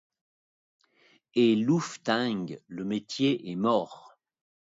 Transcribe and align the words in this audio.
es 1.35 1.55
louftingue, 1.61 2.59
le 2.65 2.83
métier 2.83 3.51
est 3.51 3.55
mort. 3.55 4.17